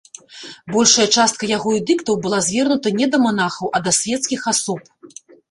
[0.75, 4.83] Большая частка яго эдыктаў была звернута не да манахаў, а да свецкіх асоб.